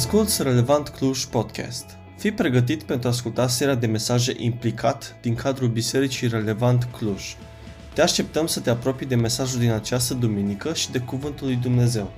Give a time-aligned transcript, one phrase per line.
[0.00, 1.98] Asculți Relevant Cluj Podcast.
[2.18, 7.22] Fii pregătit pentru a asculta seria de mesaje implicat din cadrul Bisericii Relevant Cluj.
[7.94, 12.12] Te așteptăm să te apropii de mesajul din această duminică și de Cuvântul lui Dumnezeu.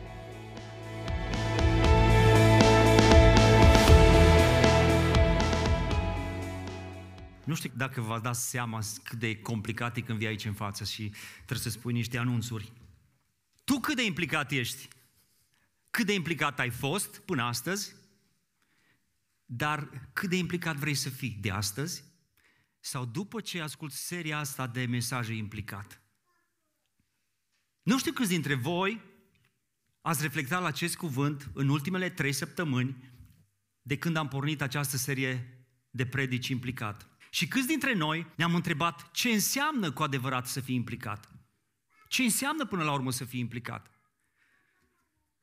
[7.45, 10.85] Nu știu dacă v-ați dat seama cât de complicat e când vii aici în față
[10.85, 12.73] și trebuie să spui niște anunțuri.
[13.65, 14.89] Tu cât de implicat ești?
[15.93, 17.95] Cât de implicat ai fost până astăzi?
[19.45, 22.05] Dar cât de implicat vrei să fii de astăzi?
[22.81, 26.03] Sau după ce ascult seria asta de mesaje implicat?
[27.83, 29.01] Nu știu câți dintre voi
[30.01, 32.97] ați reflectat la acest cuvânt în ultimele trei săptămâni
[33.83, 37.09] de când am pornit această serie de predici implicat.
[37.31, 41.33] Și câți dintre noi ne-am întrebat ce înseamnă cu adevărat să fii implicat?
[42.09, 43.92] Ce înseamnă până la urmă să fii implicat?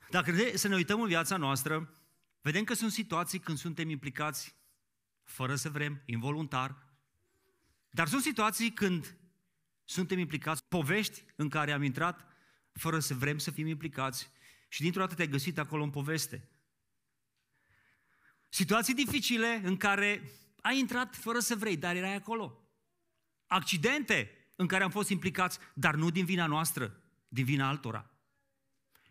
[0.09, 1.93] Dacă să ne uităm în viața noastră,
[2.41, 4.55] vedem că sunt situații când suntem implicați
[5.23, 6.87] fără să vrem, involuntar,
[7.89, 9.17] dar sunt situații când
[9.83, 12.27] suntem implicați, povești în care am intrat
[12.71, 14.31] fără să vrem să fim implicați
[14.67, 16.49] și dintr-o dată te-ai găsit acolo în poveste.
[18.49, 22.69] Situații dificile în care ai intrat fără să vrei, dar erai acolo.
[23.47, 28.09] Accidente în care am fost implicați, dar nu din vina noastră, din vina altora.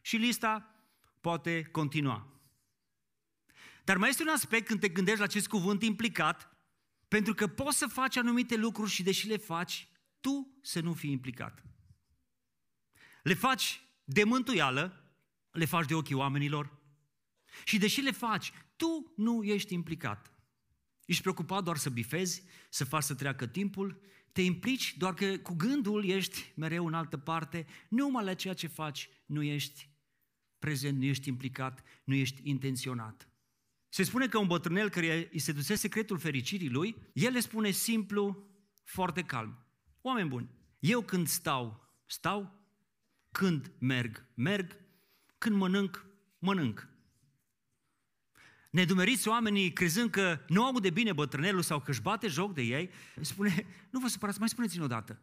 [0.00, 0.77] Și lista
[1.20, 2.26] poate continua.
[3.84, 6.56] Dar mai este un aspect când te gândești la acest cuvânt implicat,
[7.08, 9.88] pentru că poți să faci anumite lucruri și deși le faci,
[10.20, 11.64] tu să nu fii implicat.
[13.22, 15.12] Le faci de mântuială,
[15.50, 16.78] le faci de ochii oamenilor
[17.64, 20.32] și deși le faci, tu nu ești implicat.
[21.04, 24.00] Ești preocupat doar să bifezi, să faci să treacă timpul,
[24.32, 28.66] te implici doar că cu gândul ești mereu în altă parte, numai la ceea ce
[28.66, 29.87] faci nu ești
[30.58, 33.28] prezent, nu ești implicat, nu ești intenționat.
[33.88, 37.70] Se spune că un bătrânel care îi se duce secretul fericirii lui, el le spune
[37.70, 38.48] simplu,
[38.84, 39.66] foarte calm.
[40.00, 42.58] Oameni buni, eu când stau, stau,
[43.30, 44.76] când merg, merg,
[45.38, 46.06] când mănânc,
[46.38, 46.88] mănânc.
[48.70, 52.62] Nedumeriți oamenii, crezând că nu au de bine bătrânelul sau că își bate joc de
[52.62, 52.90] ei,
[53.20, 55.22] spune, nu vă supărați, mai spuneți-mi odată.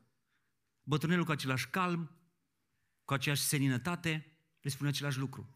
[0.83, 2.11] Bătrânelul cu același calm,
[3.05, 4.34] cu aceeași seninătate,
[4.65, 5.49] le spune același lucru.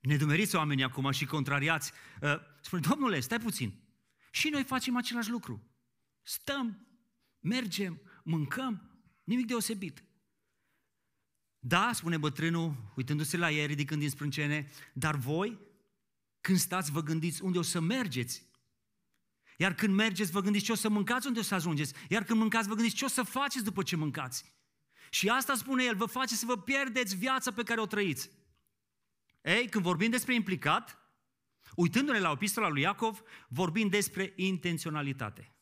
[0.00, 3.74] Nedumeriți oamenii acum și contrariați, uh, spune, domnule, stai puțin.
[4.30, 5.62] Și noi facem același lucru.
[6.22, 6.86] Stăm,
[7.40, 10.04] mergem, mâncăm, nimic deosebit.
[11.58, 15.58] Da, spune bătrânul, uitându-se la ei, ridicând din sprâncene, dar voi,
[16.40, 18.46] când stați, vă gândiți unde o să mergeți.
[19.56, 21.94] Iar când mergeți, vă gândiți ce o să mâncați, unde o să ajungeți.
[22.08, 24.52] Iar când mâncați, vă gândiți ce o să faceți după ce mâncați.
[25.14, 28.30] Și asta spune el, vă face să vă pierdeți viața pe care o trăiți.
[29.42, 30.98] Ei, când vorbim despre implicat,
[31.76, 35.54] uitându-ne la epistola lui Iacov, vorbim despre intenționalitate.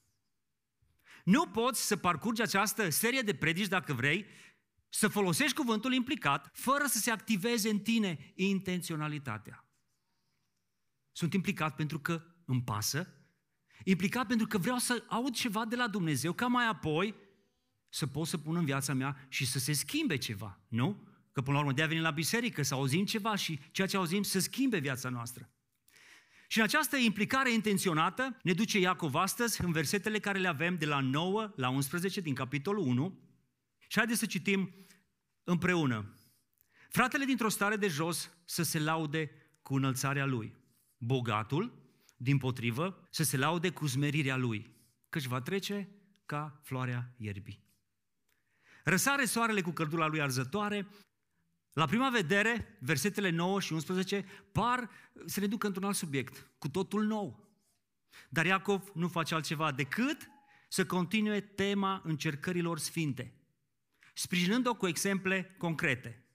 [1.25, 4.27] Nu poți să parcurgi această serie de predici, dacă vrei,
[4.89, 9.67] să folosești cuvântul implicat, fără să se activeze în tine intenționalitatea.
[11.11, 13.15] Sunt implicat pentru că îmi pasă,
[13.85, 17.31] implicat pentru că vreau să aud ceva de la Dumnezeu, ca mai apoi
[17.93, 21.09] să pot să pun în viața mea și să se schimbe ceva, nu?
[21.33, 23.97] Că până la urmă de a veni la biserică, să auzim ceva și ceea ce
[23.97, 25.51] auzim să schimbe viața noastră.
[26.47, 30.87] Și în această implicare intenționată ne duce Iacov astăzi în versetele care le avem de
[30.87, 33.19] la 9 la 11 din capitolul 1.
[33.79, 34.75] Și haideți să citim
[35.45, 36.17] împreună.
[36.89, 39.31] Fratele dintr-o stare de jos să se laude
[39.63, 40.55] cu înălțarea lui.
[40.97, 41.73] Bogatul,
[42.17, 44.75] din potrivă, să se laude cu zmerirea lui,
[45.09, 45.89] căci va trece
[46.27, 47.71] ca floarea ierbii.
[48.85, 50.87] Răsare soarele cu căldura lui arzătoare,
[51.73, 54.91] la prima vedere, versetele 9 și 11 par
[55.25, 57.51] să ne ducă într-un alt subiect, cu totul nou.
[58.29, 60.31] Dar Iacov nu face altceva decât
[60.69, 63.35] să continue tema încercărilor sfinte,
[64.15, 66.27] sprijinând-o cu exemple concrete.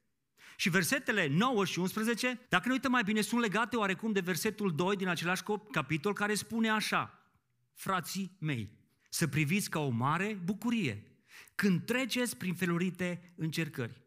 [0.55, 4.75] Și versetele 9 și 11, dacă ne uităm mai bine, sunt legate oarecum de versetul
[4.75, 7.31] 2 din același capitol care spune așa,
[7.73, 8.77] frații mei,
[9.09, 11.16] să priviți ca o mare bucurie
[11.55, 14.01] când treceți prin felurite încercări.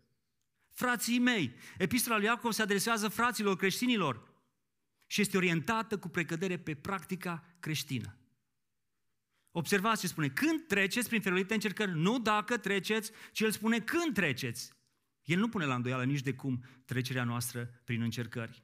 [0.71, 4.29] Frații mei, epistola lui Iacov se adresează fraților creștinilor
[5.07, 8.15] și este orientată cu precădere pe practica creștină.
[9.51, 14.15] Observați ce spune, când treceți prin felurite încercări, nu dacă treceți, ci el spune când
[14.15, 14.73] treceți.
[15.23, 18.63] El nu pune la îndoială nici de cum trecerea noastră prin încercări.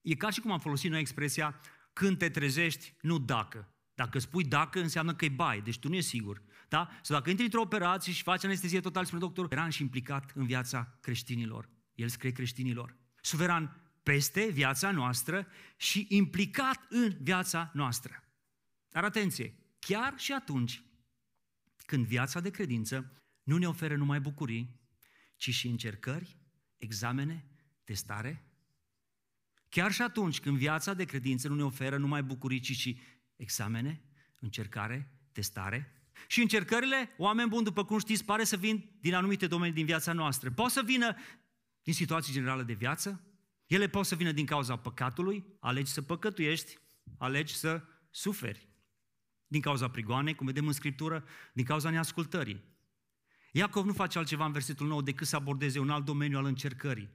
[0.00, 1.60] E ca și cum am folosit noi expresia
[1.92, 3.75] când te trezești, nu dacă.
[3.96, 6.42] Dacă spui dacă, înseamnă că e bai, deci tu nu e sigur.
[6.68, 6.88] Da?
[7.02, 10.46] Sau dacă intri într-o operație și faci anestezie total, spune doctor, eran și implicat în
[10.46, 11.68] viața creștinilor.
[11.94, 12.96] El scrie creștinilor.
[13.20, 15.46] Suveran, peste viața noastră
[15.76, 18.24] și implicat în viața noastră.
[18.88, 20.82] Dar atenție, chiar și atunci
[21.76, 24.80] când viața de credință nu ne oferă numai bucurii,
[25.36, 26.38] ci și încercări,
[26.76, 27.46] examene,
[27.84, 28.50] testare,
[29.68, 33.00] chiar și atunci când viața de credință nu ne oferă numai bucurii, ci și
[33.36, 34.02] examene,
[34.40, 35.90] încercare, testare,
[36.28, 40.12] și încercările, oameni buni, după cum știți, pare să vin din anumite domenii din viața
[40.12, 40.50] noastră.
[40.50, 41.16] Pot să vină
[41.82, 43.26] din situații generale de viață,
[43.66, 46.78] ele pot să vină din cauza păcatului, alegi să păcătuiești,
[47.18, 48.68] alegi să suferi.
[49.46, 52.64] Din cauza prigoanei, cum vedem în Scriptură, din cauza neascultării.
[53.52, 57.10] Iacov nu face altceva în versetul 9 decât să abordeze un alt domeniu al încercării.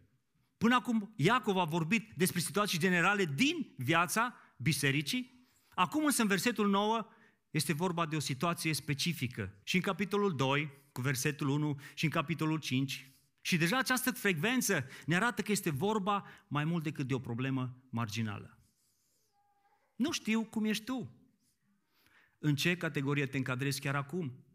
[0.58, 5.41] Până acum, Iacov a vorbit despre situații generale din viața bisericii.
[5.76, 7.08] Acum însă, în versetul 9,
[7.50, 9.54] este vorba de o situație specifică.
[9.64, 13.12] Și în capitolul 2, cu versetul 1, și în capitolul 5.
[13.42, 17.76] Și deja această frecvență ne arată că este vorba mai mult decât de o problemă
[17.90, 18.58] marginală.
[19.96, 21.12] Nu știu cum ești tu.
[22.40, 24.46] În ce categorie te încadrezi chiar acum?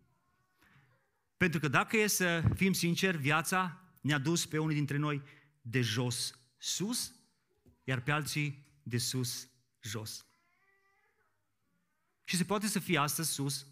[1.37, 5.23] Pentru că dacă e să fim sinceri, viața ne-a dus pe unii dintre noi
[5.61, 7.15] de jos sus,
[7.85, 9.49] iar pe alții de sus
[9.81, 10.27] jos.
[12.29, 13.67] Și se poate să fie astăzi sus,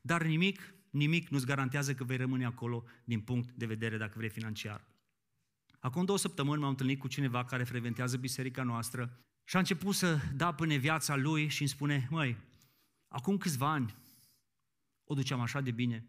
[0.00, 4.28] dar nimic, nimic nu-ți garantează că vei rămâne acolo din punct de vedere, dacă vrei,
[4.28, 4.84] financiar.
[5.78, 10.18] Acum două săptămâni m-am întâlnit cu cineva care frecventează biserica noastră și a început să
[10.34, 12.36] da până viața lui și îmi spune, măi,
[13.08, 13.94] acum câțiva ani
[15.04, 16.06] o duceam așa de bine,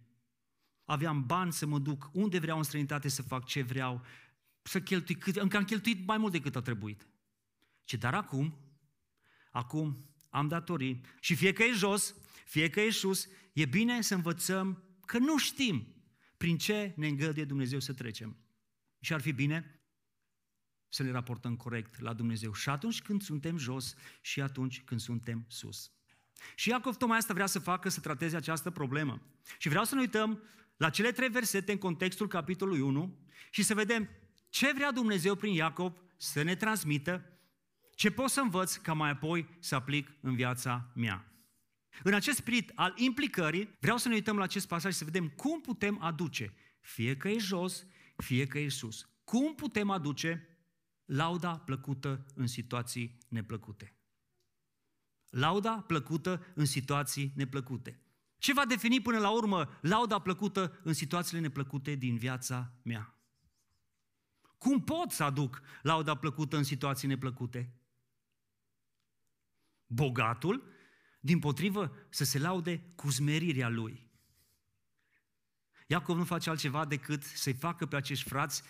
[0.86, 4.06] aveam bani să mă duc unde vreau în străinătate să fac ce vreau,
[4.62, 7.08] să cheltui cât, încă am cheltuit mai mult decât a trebuit.
[7.84, 8.58] Ce dar acum,
[9.52, 12.16] acum am datorii și fie că e jos,
[12.46, 15.96] fie că e sus, e bine să învățăm că nu știm
[16.38, 18.38] prin ce ne îngăduie Dumnezeu să trecem.
[19.00, 19.82] Și ar fi bine
[20.90, 25.46] să ne raportăm corect la Dumnezeu și atunci când suntem jos și atunci când suntem
[25.48, 25.92] sus.
[26.56, 29.22] Și Iacov tocmai asta vrea să facă, să trateze această problemă.
[29.58, 30.44] Și vreau să ne uităm
[30.78, 33.20] la cele trei versete în contextul capitolului 1
[33.52, 34.10] și să vedem
[34.50, 37.33] ce vrea Dumnezeu prin Iacov să ne transmită
[37.96, 41.28] ce pot să învăț ca mai apoi să aplic în viața mea.
[42.04, 45.30] În acest spirit al implicării, vreau să ne uităm la acest pasaj și să vedem
[45.30, 47.86] cum putem aduce, fie că e jos,
[48.16, 50.48] fie că e sus, cum putem aduce
[51.06, 53.98] lauda plăcută în situații neplăcute.
[55.30, 58.02] Lauda plăcută în situații neplăcute.
[58.38, 63.18] Ce va defini până la urmă lauda plăcută în situațiile neplăcute din viața mea?
[64.58, 67.83] Cum pot să aduc lauda plăcută în situații neplăcute?
[69.94, 70.72] Bogatul,
[71.20, 74.12] din potrivă, să se laude cu smerirea lui.
[75.88, 78.64] Iacov nu face altceva decât să-i facă pe acești frați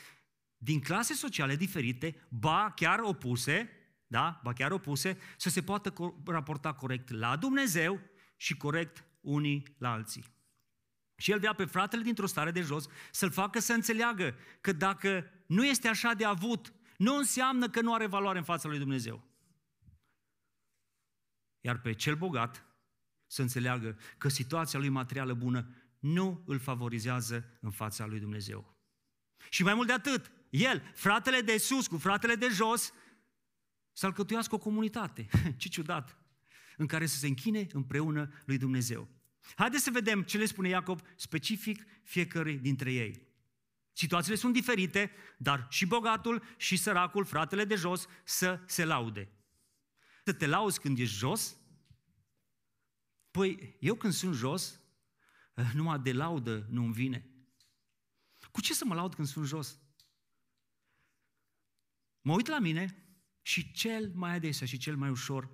[0.57, 3.69] din clase sociale diferite, ba chiar opuse,
[4.07, 5.93] da, ba chiar opuse, să se poată
[6.25, 7.99] raporta corect la Dumnezeu
[8.35, 10.25] și corect unii la alții.
[11.15, 15.25] Și el vrea pe fratele dintr-o stare de jos să-l facă să înțeleagă că dacă
[15.47, 19.32] nu este așa de avut, nu înseamnă că nu are valoare în fața lui Dumnezeu.
[21.65, 22.65] Iar pe cel bogat
[23.27, 28.77] să înțeleagă că situația lui materială bună nu îl favorizează în fața lui Dumnezeu.
[29.49, 32.93] Și mai mult de atât, el, fratele de sus cu fratele de jos,
[33.91, 35.27] să alcătuiască o comunitate.
[35.57, 36.17] Ce ciudat!
[36.77, 39.07] În care să se închine împreună lui Dumnezeu.
[39.55, 43.27] Haideți să vedem ce le spune Iacob specific fiecărui dintre ei.
[43.91, 49.29] Situațiile sunt diferite, dar și bogatul și săracul, fratele de jos, să se laude.
[50.23, 51.57] Să te lauzi când ești jos?
[53.31, 54.79] Păi, eu când sunt jos,
[55.55, 57.27] eh, numai de laudă nu-mi vine.
[58.51, 59.79] Cu ce să mă laud când sunt jos?
[62.21, 63.07] Mă uit la mine
[63.41, 65.51] și cel mai adesea și cel mai ușor,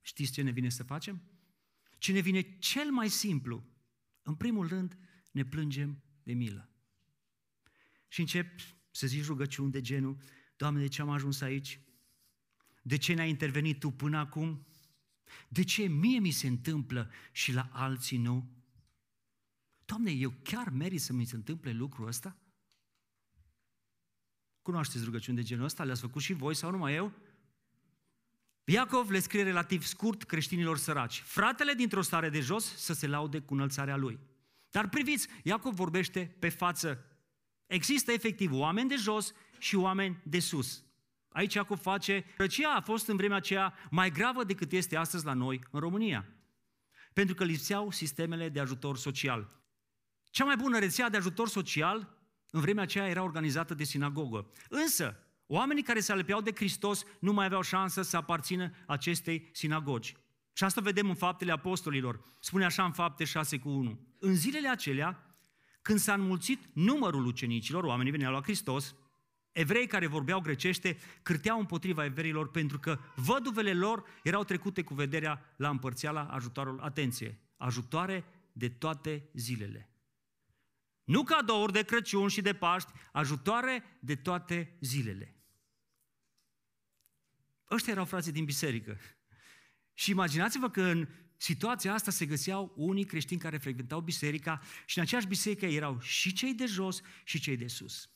[0.00, 1.22] știți ce ne vine să facem?
[1.98, 3.64] Ce ne vine cel mai simplu?
[4.22, 4.98] În primul rând,
[5.30, 6.70] ne plângem de milă.
[8.08, 10.22] Și încep să zici rugăciuni de genul,
[10.56, 11.80] Doamne, de ce am ajuns aici?
[12.86, 14.66] De ce ne-ai intervenit Tu până acum?
[15.48, 18.50] De ce mie mi se întâmplă și la alții nu?
[19.84, 22.36] Doamne, eu chiar merit să mi se întâmple lucrul ăsta?
[24.62, 25.84] Cunoașteți rugăciuni de genul ăsta?
[25.84, 27.12] Le-ați făcut și voi sau numai eu?
[28.64, 31.20] Iacov le scrie relativ scurt creștinilor săraci.
[31.20, 34.18] Fratele dintr-o stare de jos să se laude cu înălțarea lui.
[34.70, 37.04] Dar priviți, Iacov vorbește pe față.
[37.66, 40.83] Există efectiv oameni de jos și oameni de sus.
[41.34, 45.32] Aici Iacov face, răcia a fost în vremea aceea mai gravă decât este astăzi la
[45.32, 46.26] noi în România.
[47.12, 49.62] Pentru că lipseau sistemele de ajutor social.
[50.30, 52.18] Cea mai bună rețea de ajutor social
[52.50, 54.50] în vremea aceea era organizată de sinagogă.
[54.68, 60.16] Însă, Oamenii care se alăpeau de Hristos nu mai aveau șansă să aparțină acestei sinagogi.
[60.52, 62.20] Și asta vedem în faptele apostolilor.
[62.40, 64.00] Spune așa în fapte 6 cu 1.
[64.18, 65.36] În zilele acelea,
[65.82, 68.94] când s-a înmulțit numărul ucenicilor, oamenii veneau la Hristos,
[69.54, 75.54] evrei care vorbeau grecește cârteau împotriva evreilor pentru că văduvele lor erau trecute cu vederea
[75.56, 76.80] la împărțeala ajutorul.
[76.80, 77.38] Atenție!
[77.56, 79.88] Ajutoare de toate zilele.
[81.04, 85.36] Nu cadouri de Crăciun și de Paști, ajutoare de toate zilele.
[87.70, 88.98] Ăștia erau frații din biserică.
[89.92, 95.04] Și imaginați-vă că în situația asta se găseau unii creștini care frecventau biserica și în
[95.04, 98.08] aceeași biserică erau și cei de jos și cei de sus.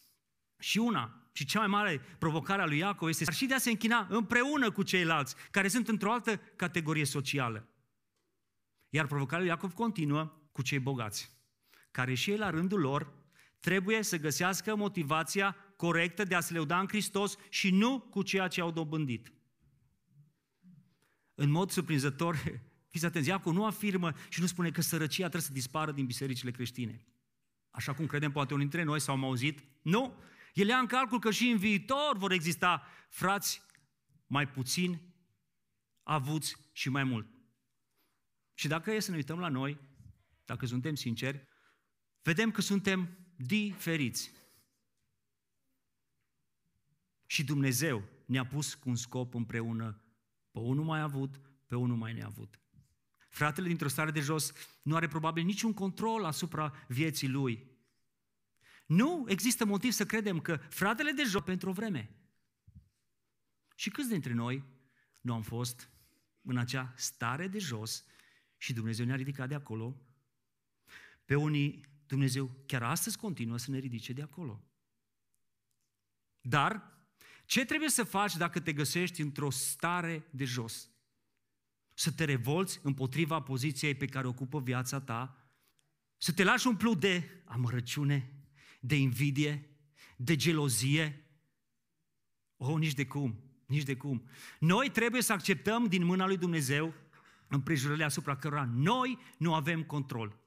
[0.58, 3.70] Și una, și cea mai mare provocare a lui Iacov este și de a se
[3.70, 7.68] închina împreună cu ceilalți, care sunt într-o altă categorie socială.
[8.88, 11.30] Iar provocarea lui Iacov continuă cu cei bogați,
[11.90, 13.12] care și ei la rândul lor
[13.60, 18.48] trebuie să găsească motivația corectă de a se leuda în Hristos și nu cu ceea
[18.48, 19.32] ce au dobândit.
[21.34, 22.36] În mod surprinzător,
[22.92, 26.50] fiți atenți, Iacov nu afirmă și nu spune că sărăcia trebuie să dispară din bisericile
[26.50, 27.04] creștine.
[27.70, 29.64] Așa cum credem poate unii dintre noi sau am auzit.
[29.82, 30.26] Nu!
[30.58, 33.62] El ia în calcul că și în viitor vor exista frați
[34.26, 35.00] mai puțin
[36.02, 37.26] avuți și mai mult.
[38.54, 39.78] Și dacă e să ne uităm la noi,
[40.44, 41.48] dacă suntem sinceri,
[42.22, 44.32] vedem că suntem diferiți.
[47.26, 50.02] Și Dumnezeu ne-a pus cu un scop împreună,
[50.50, 52.60] pe unul mai avut, pe unul mai neavut.
[53.28, 57.77] Fratele dintr-o stare de jos nu are probabil niciun control asupra vieții lui.
[58.88, 62.10] Nu există motiv să credem că fratele de jos pentru o vreme.
[63.74, 64.64] Și câți dintre noi
[65.20, 65.90] nu am fost
[66.42, 68.04] în acea stare de jos
[68.56, 69.96] și Dumnezeu ne-a ridicat de acolo?
[71.24, 74.64] Pe unii Dumnezeu chiar astăzi continuă să ne ridice de acolo.
[76.40, 76.98] Dar
[77.44, 80.90] ce trebuie să faci dacă te găsești într-o stare de jos?
[81.94, 85.50] Să te revolți împotriva poziției pe care ocupă viața ta?
[86.16, 88.37] Să te lași umplu de amărăciune,
[88.78, 89.68] de invidie,
[90.16, 91.26] de gelozie?
[92.56, 94.28] Oh, nici de cum, nici de cum.
[94.58, 96.94] Noi trebuie să acceptăm din mâna lui Dumnezeu
[97.48, 100.38] împrejurările asupra cărora noi nu avem control.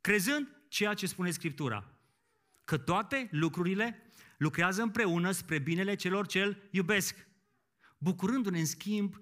[0.00, 1.98] Crezând ceea ce spune Scriptura,
[2.64, 4.02] că toate lucrurile
[4.38, 7.26] lucrează împreună spre binele celor ce îl iubesc,
[7.98, 9.18] bucurându-ne în schimb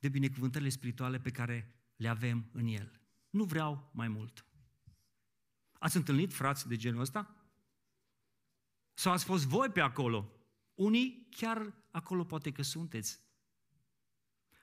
[0.00, 3.00] de binecuvântările spirituale pe care le avem în el.
[3.30, 4.46] Nu vreau mai mult.
[5.78, 7.43] Ați întâlnit frați de genul ăsta?
[8.94, 10.32] Sau ați fost voi pe acolo?
[10.74, 13.20] Unii chiar acolo poate că sunteți.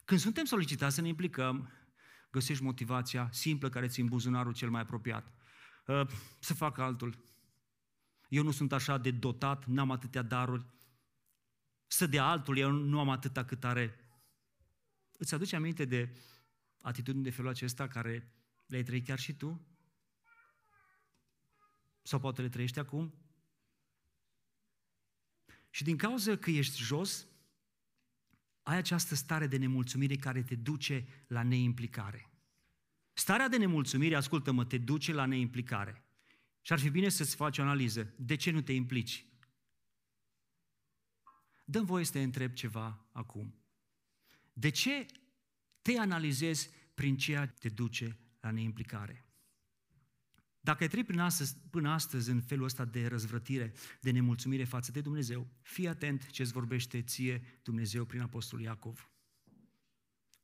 [0.05, 1.69] Când suntem solicitați să ne implicăm,
[2.31, 5.33] găsești motivația simplă care ți în buzunarul cel mai apropiat.
[5.85, 6.07] Uh,
[6.39, 7.23] să fac altul.
[8.27, 10.65] Eu nu sunt așa de dotat, n-am atâtea daruri.
[11.87, 13.95] Să dea altul, eu nu am atâta cât are.
[15.17, 16.17] Îți aduce aminte de
[16.81, 18.33] atitudini de felul acesta care
[18.65, 19.67] le-ai trăit chiar și tu?
[22.01, 23.13] Sau poate le trăiești acum?
[25.71, 27.27] Și din cauza că ești jos,
[28.61, 32.29] ai această stare de nemulțumire care te duce la neimplicare.
[33.13, 36.03] Starea de nemulțumire, ascultă-mă, te duce la neimplicare.
[36.61, 38.13] Și ar fi bine să-ți faci o analiză.
[38.15, 39.25] De ce nu te implici?
[41.65, 43.55] Dăm voie să te întreb ceva acum.
[44.53, 45.05] De ce
[45.81, 49.25] te analizezi prin ceea ce te duce la neimplicare?
[50.61, 54.91] Dacă ai trăit prin astăzi, până astăzi în felul ăsta de răzvrătire, de nemulțumire față
[54.91, 59.11] de Dumnezeu, fii atent ce îți vorbește ție Dumnezeu prin Apostolul Iacov.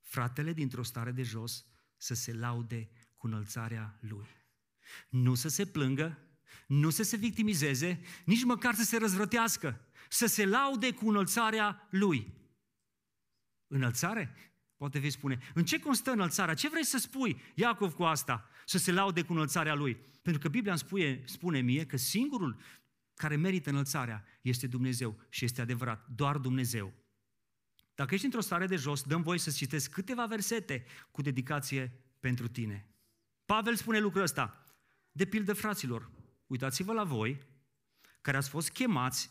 [0.02, 1.66] Fratele dintr-o stare de jos
[1.98, 4.28] să se laude cu înălțarea lui.
[5.10, 6.18] Nu să se plângă,
[6.68, 12.34] nu să se victimizeze, nici măcar să se răzvrătească, să se laude cu înălțarea lui.
[13.68, 14.36] Înălțare?
[14.78, 16.54] Poate vei spune, în ce constă înălțarea?
[16.54, 18.50] Ce vrei să spui, Iacov, cu asta?
[18.66, 19.98] Să se laude cu înălțarea lui.
[20.22, 22.58] Pentru că Biblia îmi spune, spune mie că singurul
[23.14, 26.94] care merită înălțarea este Dumnezeu și este adevărat, doar Dumnezeu.
[27.96, 32.48] Dacă ești într-o stare de jos, dăm voie să citesc câteva versete cu dedicație pentru
[32.48, 32.90] tine.
[33.46, 34.66] Pavel spune lucrul ăsta.
[35.12, 36.12] De pildă, fraților,
[36.48, 37.38] uitați-vă la voi,
[38.22, 39.30] care ați fost chemați,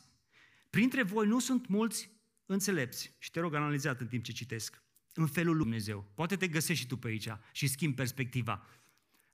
[0.70, 2.10] printre voi nu sunt mulți
[2.46, 3.14] înțelepți.
[3.18, 4.82] Și te rog, analizat în timp ce citesc.
[5.16, 6.10] În felul lui Dumnezeu.
[6.14, 8.66] Poate te găsești și tu pe aici și schimbi perspectiva.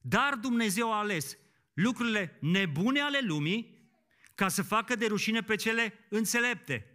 [0.01, 1.37] Dar Dumnezeu a ales
[1.73, 3.91] lucrurile nebune ale lumii
[4.35, 6.87] ca să facă de rușine pe cele înțelepte.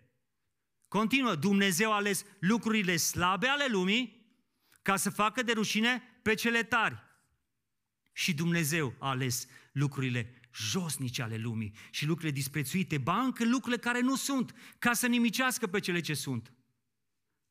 [0.88, 4.18] Continuă, Dumnezeu a ales lucrurile slabe ale lumii
[4.82, 7.04] ca să facă de rușine pe cele tari.
[8.14, 14.00] Și Dumnezeu a ales lucrurile josnice ale lumii și lucrurile disprețuite, ba încă lucrurile care
[14.00, 16.54] nu sunt, ca să nimicească pe cele ce sunt.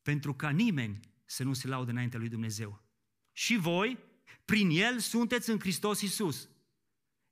[0.03, 2.83] Pentru ca nimeni să nu se laude înaintea lui Dumnezeu.
[3.33, 3.99] Și voi,
[4.45, 6.49] prin El, sunteți în Hristos Iisus.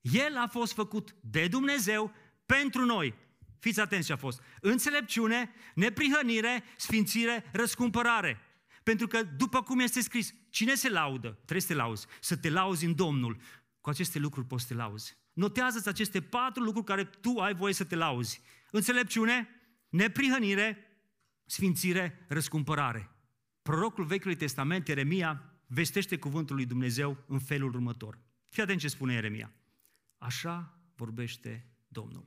[0.01, 2.13] El a fost făcut de Dumnezeu
[2.47, 3.15] pentru noi.
[3.59, 4.43] Fiți atenți ce a fost.
[4.61, 8.41] Înțelepciune, neprihănire, sfințire, răscumpărare.
[8.83, 11.31] Pentru că, după cum este scris, cine se laudă?
[11.31, 12.07] Trebuie să te lauzi.
[12.21, 13.41] Să te lauzi în Domnul.
[13.81, 15.17] Cu aceste lucruri poți să te lauzi.
[15.33, 18.41] Notează-ți aceste patru lucruri care tu ai voie să te lauzi.
[18.71, 19.49] Înțelepciune,
[19.89, 20.79] neprihănire,
[21.45, 23.14] sfințire, răscumpărare.
[23.65, 28.19] Prorocul Vechiului Testament, Ieremia, vestește cuvântul lui Dumnezeu în felul următor.
[28.49, 29.53] Fii atent ce spune Ieremia.
[30.19, 32.27] Așa vorbește Domnul.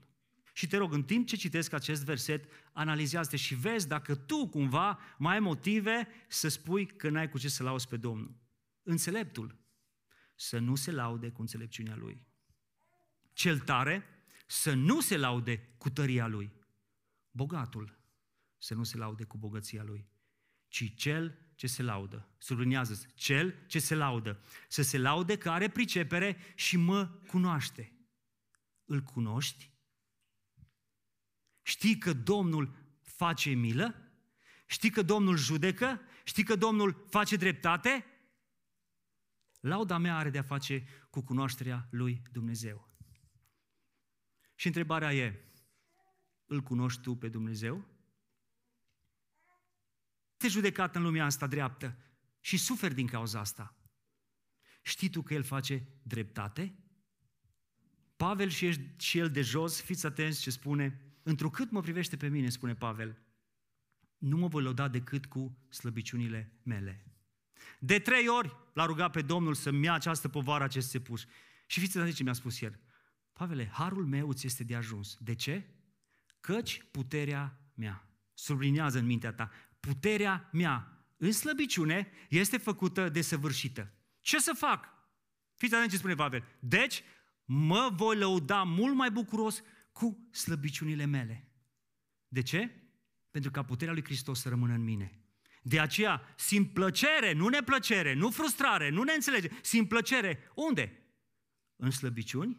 [0.54, 5.00] Și te rog, în timp ce citesc acest verset, analizează și vezi dacă tu cumva
[5.18, 8.36] mai ai motive să spui că n-ai cu ce să lauzi pe Domnul.
[8.84, 9.56] Înțeleptul
[10.36, 12.26] să nu se laude cu înțelepciunea lui.
[13.34, 14.04] Cel tare
[14.48, 16.52] să nu se laude cu tăria lui.
[17.32, 17.98] Bogatul
[18.58, 20.08] să nu se laude cu bogăția lui,
[20.78, 22.30] ci cel ce se laudă.
[22.38, 24.44] Sublinează cel ce se laudă.
[24.68, 27.92] Să se laude că are pricepere și mă cunoaște.
[28.86, 29.72] Îl cunoști?
[31.62, 34.12] Știi că Domnul face milă?
[34.66, 36.02] Știi că Domnul judecă?
[36.24, 38.06] Știi că Domnul face dreptate?
[39.60, 42.90] Lauda mea are de-a face cu cunoașterea lui Dumnezeu.
[44.56, 45.52] Și întrebarea e,
[46.46, 47.97] îl cunoști tu pe Dumnezeu?
[50.38, 51.98] Te judecat în lumea asta dreaptă
[52.40, 53.76] și suferi din cauza asta.
[54.82, 56.76] Știi tu că El face dreptate?
[58.16, 62.50] Pavel și, și el de jos, fiți atenți ce spune, întrucât mă privește pe mine,
[62.50, 63.22] spune Pavel,
[64.18, 67.06] nu mă voi lăuda decât cu slăbiciunile mele.
[67.80, 71.24] De trei ori l-a rugat pe Domnul să-mi ia această povară, acest sepuș.
[71.66, 72.80] Și fiți atenți ce mi-a spus el.
[73.34, 75.18] Pavele, harul meu îți este de ajuns.
[75.20, 75.68] De ce?
[76.40, 78.10] Căci puterea mea.
[78.34, 79.52] Sublinează în mintea ta.
[79.88, 83.94] Puterea mea în slăbiciune este făcută de săvârșită.
[84.22, 84.88] Ce să fac?
[85.56, 86.44] Fiți atenți ce spune Pavel.
[86.60, 87.04] Deci,
[87.46, 91.52] mă voi lăuda mult mai bucuros cu slăbiciunile mele.
[92.28, 92.72] De ce?
[93.32, 95.22] Pentru ca puterea lui Hristos să rămână în mine.
[95.62, 100.52] De aceea simt plăcere, nu neplăcere, nu frustrare, nu neînțelege, simt plăcere.
[100.56, 101.12] Unde?
[101.76, 102.58] În slăbiciuni,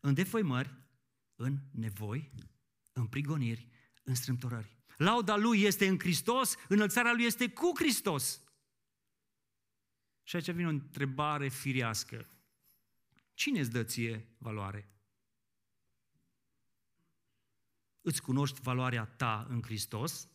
[0.00, 0.74] în defăimări,
[1.34, 2.34] în nevoi,
[2.92, 3.68] în prigoniri,
[4.02, 4.73] în strâmtorări.
[4.96, 8.42] Lauda lui este în Hristos, înălțarea lui este cu Hristos.
[10.22, 12.28] Și aici vine o întrebare firească.
[13.34, 14.88] Cine îți dă ție valoare?
[18.00, 20.28] Îți cunoști valoarea ta în Hristos?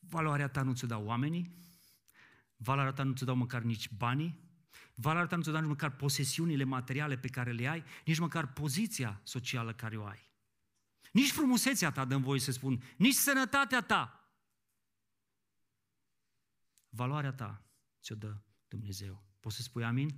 [0.00, 1.56] Valoarea ta nu ți-o dau oamenii?
[2.56, 4.46] Valoarea ta nu ți-o dau măcar nici banii?
[4.94, 8.52] Valoarea ta nu ți-o dau nici măcar posesiunile materiale pe care le ai, nici măcar
[8.52, 10.27] poziția socială care o ai.
[11.12, 14.32] Nici frumusețea ta, dăm voie să spun, nici sănătatea ta.
[16.88, 17.62] Valoarea ta
[18.02, 18.36] ți-o dă
[18.68, 19.24] Dumnezeu.
[19.40, 20.14] Poți să spui amin?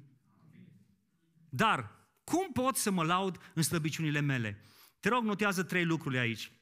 [1.48, 4.64] Dar, cum pot să mă laud în slăbiciunile mele?
[5.00, 6.52] Te rog, notează trei lucruri aici.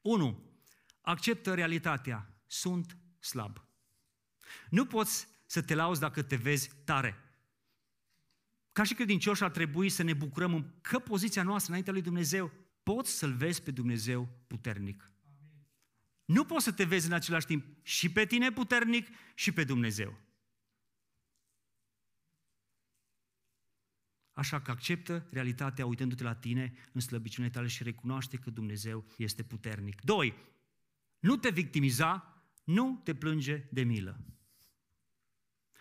[0.00, 0.58] 1.
[1.00, 2.40] Acceptă realitatea.
[2.46, 3.64] Sunt slab.
[4.70, 7.20] Nu poți să te lauzi dacă te vezi tare.
[8.72, 12.52] Ca și credincioși ar trebui să ne bucurăm în că poziția noastră înaintea lui Dumnezeu
[12.86, 15.10] poți să-L vezi pe Dumnezeu puternic.
[16.24, 20.18] Nu poți să te vezi în același timp și pe tine puternic și pe Dumnezeu.
[24.32, 29.42] Așa că acceptă realitatea uitându-te la tine în slăbiciunile tale și recunoaște că Dumnezeu este
[29.42, 30.02] puternic.
[30.02, 30.34] Doi,
[31.18, 34.20] nu te victimiza, nu te plânge de milă.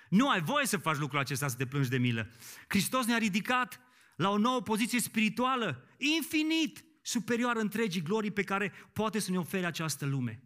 [0.09, 2.31] Nu ai voie să faci lucrul acesta să te plângi de milă.
[2.67, 3.79] Hristos ne-a ridicat
[4.15, 9.65] la o nouă poziție spirituală, infinit superioară întregii glorii pe care poate să ne ofere
[9.65, 10.43] această lume.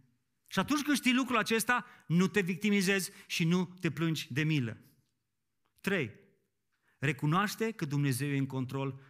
[0.48, 4.78] Și atunci când știi lucrul acesta, nu te victimizezi și nu te plângi de milă.
[5.82, 6.12] 3.
[6.98, 9.02] Recunoaște că Dumnezeu e în control,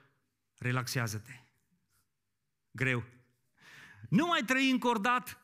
[0.58, 1.32] relaxează-te.
[2.72, 3.04] Greu.
[4.10, 5.38] Nu mai trăi încordat,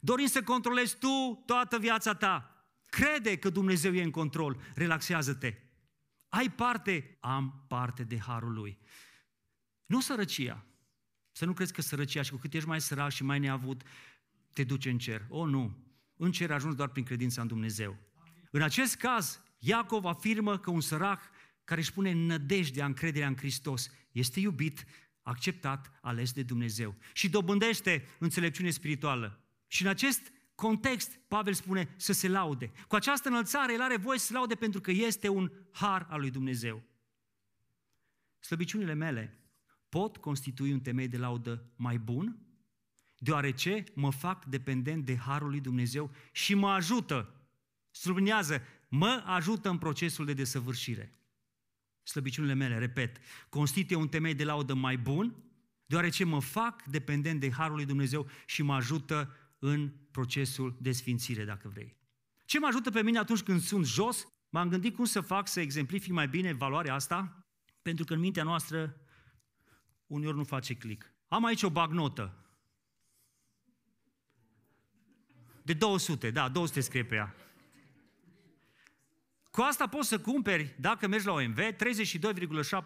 [0.00, 2.66] dorind să controlezi tu toată viața ta.
[2.86, 5.58] Crede că Dumnezeu e în control, relaxează-te.
[6.28, 7.16] Ai parte?
[7.20, 8.78] Am parte de harul lui.
[9.86, 10.64] Nu sărăcia.
[11.36, 13.82] Să nu crezi că sărăcia și cu cât ești mai sărac și mai neavut,
[14.52, 15.24] te duce în cer.
[15.28, 15.76] O, nu.
[16.16, 17.96] În cer ajungi doar prin credința în Dumnezeu.
[18.50, 21.30] În acest caz, Iacov afirmă că un sărac
[21.64, 24.84] care își pune nădejdea, încrederea în Hristos, este iubit,
[25.22, 29.44] acceptat, ales de Dumnezeu și dobândește înțelepciune spirituală.
[29.66, 32.72] Și în acest context, Pavel spune să se laude.
[32.88, 36.20] Cu această înălțare, el are voie să se laude pentru că este un har al
[36.20, 36.82] lui Dumnezeu.
[38.38, 39.43] Slăbiciunile mele
[39.94, 42.38] pot constitui un temei de laudă mai bun,
[43.18, 47.34] deoarece mă fac dependent de harul lui Dumnezeu și mă ajută,
[47.90, 51.18] sublinează, mă ajută în procesul de desăvârșire.
[52.02, 53.16] Slăbiciunile mele, repet,
[53.48, 55.34] constituie un temei de laudă mai bun,
[55.86, 61.44] deoarece mă fac dependent de harul lui Dumnezeu și mă ajută în procesul de sfințire,
[61.44, 61.96] dacă vrei.
[62.44, 64.26] Ce mă ajută pe mine atunci când sunt jos?
[64.50, 67.46] M-am gândit cum să fac să exemplific mai bine valoarea asta,
[67.82, 68.98] pentru că în mintea noastră
[70.06, 71.12] uneori nu face click.
[71.28, 72.34] Am aici o bagnotă.
[75.62, 77.34] De 200, da, 200 scrie pe ea.
[79.50, 81.72] Cu asta poți să cumperi, dacă mergi la OMV, 32,7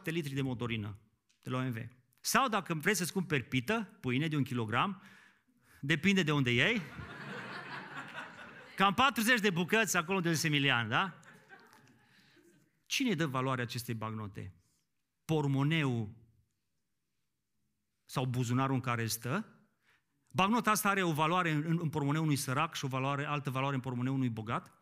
[0.05, 0.97] litri de motorină
[1.43, 1.77] de la OMV.
[2.21, 5.03] Sau dacă vrei să-ți cumperi pită, pâine de un kilogram,
[5.81, 6.81] depinde de unde iei,
[8.77, 11.21] cam 40 de bucăți acolo de Semilian, da?
[12.87, 14.53] Cine dă valoarea acestei bagnote?
[15.25, 16.15] Pormoneu
[18.09, 19.47] sau buzunarul în care stă?
[20.29, 23.75] Bagnota asta are o valoare în, în pormoneu unui sărac și o valoare, altă valoare
[23.75, 24.73] în pormoneu unui bogat?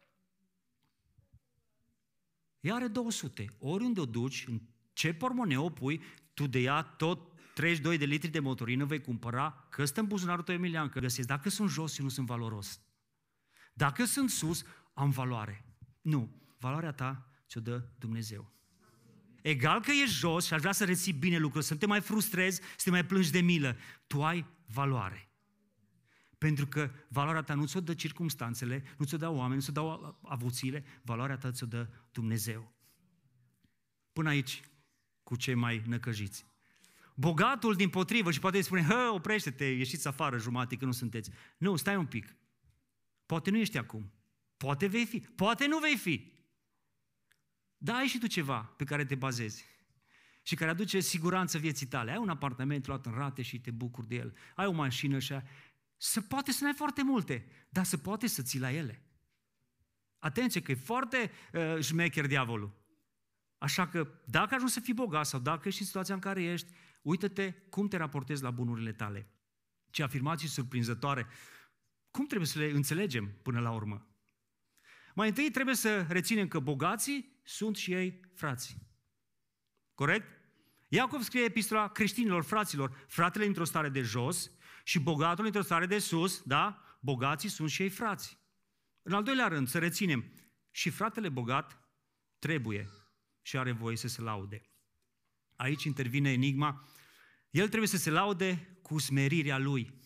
[2.60, 3.56] Ea are 200.
[3.58, 4.60] Oriunde o duci, în
[4.92, 6.02] ce pormoneu o pui,
[6.34, 10.44] tu de ea tot 32 de litri de motorină vei cumpăra, că stă în buzunarul
[10.44, 11.28] tău Emilian, că găsesc.
[11.28, 12.80] Dacă sunt jos, eu nu sunt valoros.
[13.72, 15.64] Dacă sunt sus, am valoare.
[16.00, 16.42] Nu.
[16.58, 18.55] Valoarea ta ți-o dă Dumnezeu.
[19.46, 22.60] Egal că ești jos și aș vrea să reții bine lucrul, să te mai frustrezi,
[22.60, 23.76] să te mai plângi de milă.
[24.06, 25.30] Tu ai valoare.
[26.38, 30.18] Pentru că valoarea ta nu ți-o dă circumstanțele, nu ți-o dau oameni, nu ți-o dau
[30.22, 32.72] avuțiile, valoarea ta ți-o dă Dumnezeu.
[34.12, 34.62] Până aici,
[35.22, 36.46] cu cei mai năcăjiți.
[37.14, 41.30] Bogatul din potrivă și poate îi spune, hă, oprește-te, ieșiți afară jumate că nu sunteți.
[41.58, 42.36] Nu, stai un pic.
[43.26, 44.12] Poate nu ești acum.
[44.56, 45.18] Poate vei fi.
[45.18, 46.35] Poate nu vei fi.
[47.86, 49.64] Da, ai și tu ceva pe care te bazezi
[50.42, 52.10] și care aduce siguranță vieții tale.
[52.10, 54.36] Ai un apartament luat în rate și te bucuri de el.
[54.54, 55.42] Ai o mașină și ai...
[55.96, 59.02] Se poate să nu ai foarte multe, dar se poate să ții la ele.
[60.18, 62.84] Atenție că e foarte uh, șmecher diavolul.
[63.58, 66.70] Așa că dacă ajungi să fii bogat sau dacă ești în situația în care ești,
[67.02, 69.28] uită-te cum te raportezi la bunurile tale.
[69.90, 71.26] Ce afirmații surprinzătoare.
[72.10, 74.15] Cum trebuie să le înțelegem până la urmă?
[75.16, 78.76] Mai întâi trebuie să reținem că bogații sunt și ei frații.
[79.94, 80.26] Corect?
[80.88, 84.50] Iacov scrie epistola creștinilor, fraților, fratele într-o stare de jos
[84.84, 86.82] și bogatul într-o stare de sus, da?
[87.00, 88.38] Bogații sunt și ei frați.
[89.02, 90.32] În al doilea rând, să reținem,
[90.70, 91.80] și fratele bogat
[92.38, 92.88] trebuie
[93.42, 94.62] și are voie să se laude.
[95.54, 96.88] Aici intervine enigma.
[97.50, 100.00] El trebuie să se laude cu smerirea lui.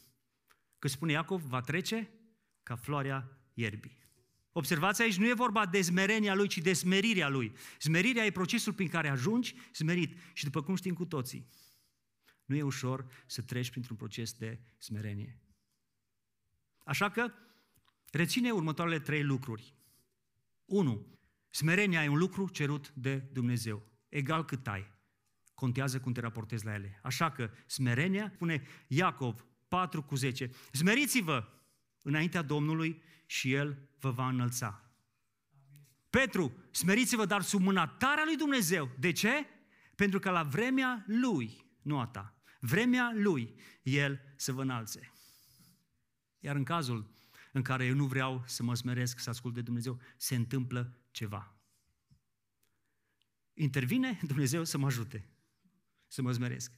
[0.79, 2.11] Că spune Iacov, va trece
[2.63, 4.00] ca floarea ierbii.
[4.61, 7.53] Observați aici, nu e vorba de smerenia lui, ci de smerirea lui.
[7.79, 10.17] Smerirea e procesul prin care ajungi smerit.
[10.33, 11.47] Și după cum știm cu toții,
[12.45, 15.39] nu e ușor să treci printr-un proces de smerenie.
[16.85, 17.33] Așa că,
[18.11, 19.75] reține următoarele trei lucruri.
[20.65, 21.07] 1.
[21.51, 24.93] Smerenia e un lucru cerut de Dumnezeu, egal cât ai.
[25.55, 27.01] Contează cum te raportezi la ele.
[27.03, 31.49] Așa că, smerenia, spune Iacov 4 cu 10, smeriți-vă
[32.03, 34.91] înaintea Domnului și El vă va înălța.
[36.11, 38.91] Petru, smeriți-vă dar sub mâna tare a lui Dumnezeu.
[38.99, 39.47] De ce?
[39.97, 45.13] Pentru că la vremea Lui, nu a ta, vremea Lui, El să vă înalțe.
[46.39, 47.15] Iar în cazul
[47.53, 51.55] în care eu nu vreau să mă smeresc, să ascult de Dumnezeu, se întâmplă ceva.
[53.55, 55.29] Intervine Dumnezeu să mă ajute,
[56.07, 56.73] să mă smeresc.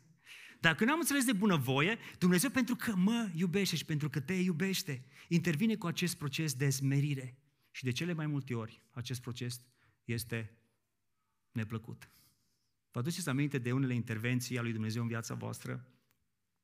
[0.62, 4.32] Dacă nu am înțeles de bunăvoie, Dumnezeu pentru că mă iubește și pentru că te
[4.32, 7.38] iubește, intervine cu acest proces de smerire.
[7.70, 9.60] Și de cele mai multe ori, acest proces
[10.04, 10.56] este
[11.52, 12.08] neplăcut.
[12.90, 15.86] Vă aduceți aminte de unele intervenții a lui Dumnezeu în viața voastră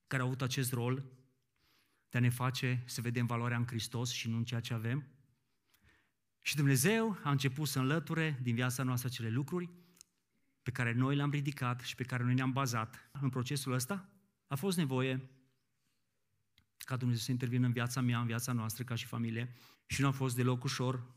[0.06, 1.04] care au avut acest rol
[2.08, 5.06] de a ne face să vedem valoarea în Hristos și nu în ceea ce avem?
[6.40, 9.70] Și Dumnezeu a început să înlăture din viața noastră acele lucruri
[10.68, 14.08] pe care noi le-am ridicat și pe care noi ne-am bazat în procesul ăsta,
[14.46, 15.30] a fost nevoie
[16.78, 19.54] ca Dumnezeu să intervină în viața mea, în viața noastră ca și familie
[19.86, 21.14] și nu a fost deloc ușor.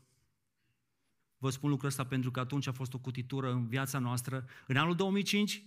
[1.38, 4.48] Vă spun lucrul ăsta pentru că atunci a fost o cutitură în viața noastră.
[4.66, 5.62] În anul 2005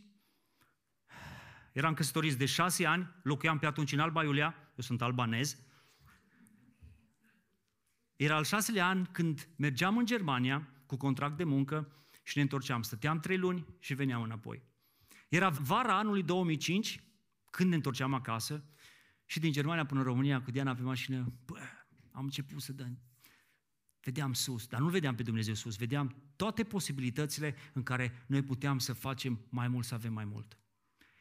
[1.72, 5.58] eram căsătoriți de șase ani, locuiam pe atunci în Alba Iulia, eu sunt albanez.
[8.16, 11.90] Era al șaselea an când mergeam în Germania cu contract de muncă
[12.26, 12.82] și ne întorceam.
[12.82, 14.64] Stăteam trei luni și veneam înapoi.
[15.30, 17.04] Era vara anului 2005,
[17.52, 18.64] când ne întorceam acasă,
[19.26, 21.60] și din Germania până în România cu Diana pe mașină, bă,
[22.12, 23.00] am început să dăm.
[24.02, 28.80] Vedeam sus, dar nu vedeam pe Dumnezeu sus, vedeam toate posibilitățile în care noi puteam
[28.80, 30.60] să facem mai mult, să avem mai mult.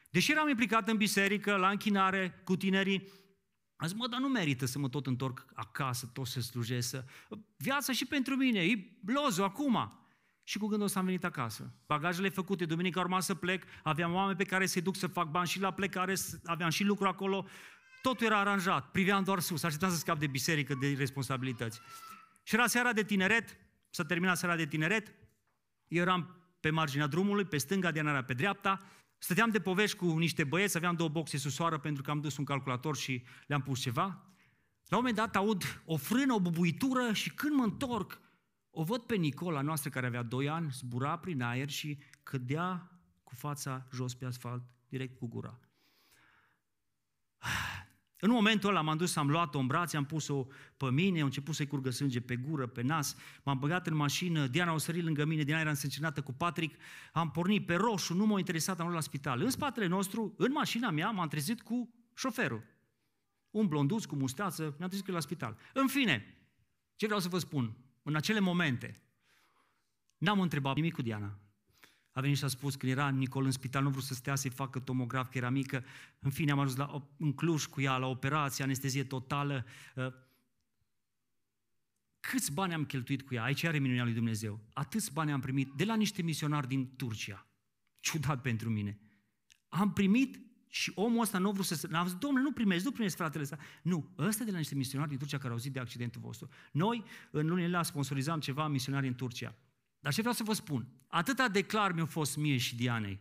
[0.09, 3.07] Deși eram implicat în biserică, la închinare, cu tinerii,
[3.75, 7.05] am zis, mă, dar nu merită să mă tot întorc acasă, tot să slujesc, să...
[7.57, 10.04] viața și pentru mine, e blozul acum.
[10.47, 11.73] Și cu gândul ăsta am venit acasă.
[11.85, 15.47] Bagajele făcute, duminica urma să plec, aveam oameni pe care să-i duc să fac bani
[15.47, 17.45] și la plecare, aveam și lucru acolo,
[18.01, 21.81] totul era aranjat, priveam doar sus, așteptam să scap de biserică, de responsabilități.
[22.43, 23.57] Și era seara de tineret,
[23.89, 25.13] s-a terminat seara de tineret,
[25.87, 28.79] eu eram pe marginea drumului, pe stânga, Diana era pe dreapta,
[29.17, 32.45] stăteam de povești cu niște băieți, aveam două boxe susoară pentru că am dus un
[32.45, 34.03] calculator și le-am pus ceva.
[34.87, 38.19] La un moment dat aud o frână, o bubuitură și când mă întorc,
[38.77, 42.91] o văd pe Nicola noastră care avea 2 ani, zbura prin aer și cădea
[43.23, 45.59] cu fața jos pe asfalt, direct cu gura.
[48.19, 51.55] În momentul ăla m-am dus, am luat-o în brațe, am pus-o pe mine, am început
[51.55, 55.25] să-i curgă sânge pe gură, pe nas, m-am băgat în mașină, Diana o sărit lângă
[55.25, 56.75] mine, Diana era însâncinată cu Patrick,
[57.13, 59.41] am pornit pe roșu, nu m-a interesat, am luat la spital.
[59.41, 62.63] În spatele nostru, în mașina mea, m-am trezit cu șoferul.
[63.51, 65.57] Un blonduț cu mustață, ne-am trezit la spital.
[65.73, 66.47] În fine,
[66.95, 67.75] ce vreau să vă spun?
[68.07, 69.01] În acele momente,
[70.17, 71.39] n-am întrebat nimic cu Diana.
[72.11, 74.49] A venit și a spus că era Nicol în spital, nu vreau să stea să-i
[74.49, 75.83] facă tomograf, că era mică.
[76.19, 79.65] În fine, am ajuns la, în Cluj cu ea, la operație, anestezie totală.
[79.95, 80.13] Uh,
[82.19, 83.43] câți bani am cheltuit cu ea?
[83.43, 84.59] Aici are minunea lui Dumnezeu.
[84.73, 87.47] Atâți bani am primit de la niște misionari din Turcia.
[87.99, 88.99] Ciudat pentru mine.
[89.67, 90.39] Am primit
[90.75, 91.87] și omul ăsta nu a vrut să se...
[91.91, 93.57] Am zis, domnule, nu primezi, nu primezi fratele ăsta.
[93.81, 96.49] Nu, ăsta de la niște misionari din Turcia care au zis de accidentul vostru.
[96.71, 99.55] Noi, în lunile la sponsorizam ceva misionari în Turcia.
[99.99, 100.87] Dar ce vreau să vă spun?
[101.07, 103.19] Atâta de clar mi-a fost mie și Dianei.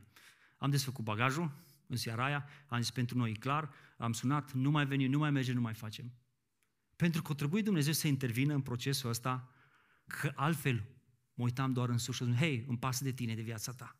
[0.58, 1.52] Am desfăcut bagajul
[1.86, 5.30] în seara aia, am zis pentru noi clar, am sunat, nu mai veni, nu mai
[5.30, 6.12] merge, nu mai facem.
[6.96, 9.50] Pentru că trebuie Dumnezeu să intervină în procesul ăsta,
[10.06, 10.84] că altfel
[11.34, 13.96] mă uitam doar în sus și zic, hei, îmi pasă de tine, de viața ta.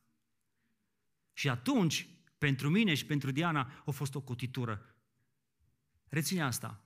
[1.32, 2.08] Și atunci,
[2.44, 4.96] pentru mine și pentru Diana, a fost o cotitură.
[6.08, 6.84] Reține asta.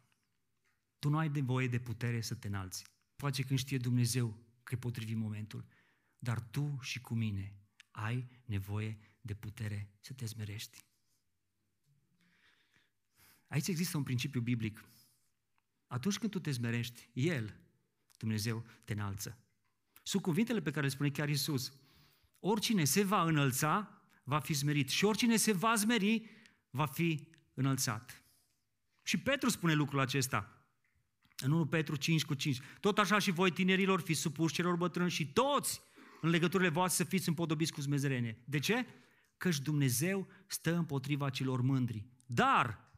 [0.99, 2.85] Tu nu ai nevoie de putere să te înalți.
[3.17, 5.65] Face când știe Dumnezeu că e potrivit momentul.
[6.19, 7.55] Dar tu și cu mine
[7.91, 10.85] ai nevoie de putere să te zmerești.
[13.47, 14.85] Aici există un principiu biblic.
[15.87, 17.61] Atunci când tu te zmerești, El,
[18.17, 19.39] Dumnezeu, te înalță.
[20.03, 21.73] Sub cuvintele pe care le spune chiar Iisus,
[22.39, 23.98] oricine se va înălța,
[24.29, 24.89] va fi zmerit.
[24.89, 26.31] Și oricine se va zmeri,
[26.71, 28.23] va fi înălțat.
[29.03, 30.63] Și Petru spune lucrul acesta.
[31.37, 32.59] În 1 Petru 5 cu 5.
[32.81, 35.81] Tot așa și voi tinerilor fiți supuși celor bătrâni și toți
[36.21, 38.43] în legăturile voastre să fiți împodobiți cu zmezerenie.
[38.45, 38.87] De ce?
[39.37, 42.05] Căci Dumnezeu stă împotriva celor mândri.
[42.27, 42.91] Dar,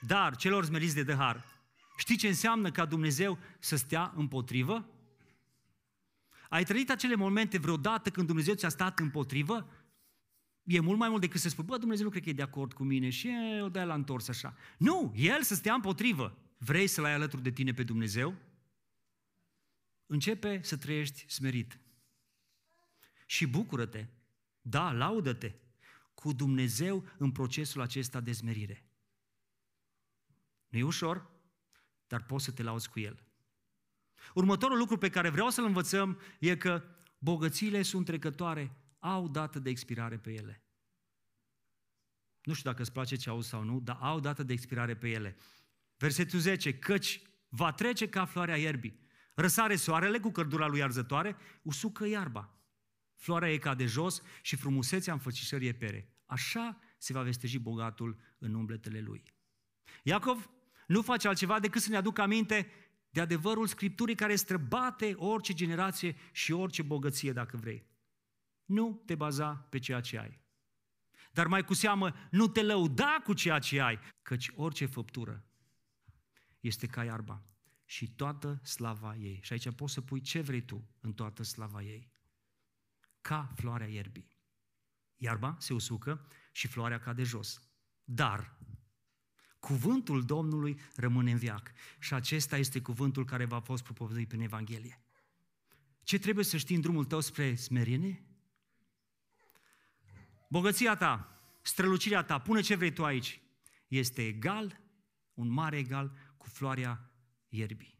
[0.00, 1.44] dar, celor zmeriți de dăhar,
[1.96, 4.88] știți ce înseamnă ca Dumnezeu să stea împotrivă?
[6.48, 9.79] Ai trăit acele momente vreodată când Dumnezeu ți-a stat împotrivă?
[10.64, 12.72] E mult mai mult decât să spui, bă, Dumnezeu nu cred că e de acord
[12.72, 13.30] cu mine și
[13.62, 14.56] o dai la întors așa.
[14.78, 16.38] Nu, El să stea împotrivă.
[16.58, 18.34] Vrei să-L ai alături de tine pe Dumnezeu?
[20.06, 21.80] Începe să trăiești smerit
[23.26, 24.06] și bucură-te,
[24.60, 25.54] da, laudă-te
[26.14, 28.84] cu Dumnezeu în procesul acesta de zmerire.
[30.68, 31.30] Nu e ușor,
[32.06, 33.22] dar poți să te lauzi cu El.
[34.34, 36.84] Următorul lucru pe care vreau să-l învățăm e că
[37.18, 40.64] bogățiile sunt trecătoare, au dată de expirare pe ele.
[42.42, 45.08] Nu știu dacă îți place ce auzi sau nu, dar au dată de expirare pe
[45.08, 45.36] ele.
[45.96, 49.00] Versetul 10, căci va trece ca floarea ierbii.
[49.34, 52.60] Răsare soarele cu căldura lui arzătoare, usucă iarba
[53.20, 56.08] floarea e ca de jos și frumusețea înfățișării e pere.
[56.26, 59.22] Așa se va vesteji bogatul în umbletele lui.
[60.02, 60.50] Iacov
[60.86, 62.70] nu face altceva decât să ne aducă aminte
[63.10, 67.89] de adevărul Scripturii care străbate orice generație și orice bogăție, dacă vrei.
[68.70, 70.40] Nu te baza pe ceea ce ai.
[71.32, 75.44] Dar mai cu seamă, nu te lăuda cu ceea ce ai, căci orice făptură
[76.60, 77.44] este ca iarba
[77.84, 79.40] și toată slava ei.
[79.42, 82.12] Și aici poți să pui ce vrei tu în toată slava ei
[83.20, 84.38] ca floarea ierbii.
[85.16, 87.60] Iarba se usucă și floarea cade jos.
[88.04, 88.58] Dar
[89.58, 91.72] cuvântul Domnului rămâne în viac.
[91.98, 95.04] Și acesta este cuvântul care v-a fost propovăduit prin Evanghelie.
[96.02, 98.29] Ce trebuie să știi în drumul tău spre smerenie?
[100.50, 103.40] Bogăția ta, strălucirea ta, pune ce vrei tu aici,
[103.88, 104.80] este egal,
[105.34, 107.10] un mare egal cu floarea
[107.48, 107.98] ierbii.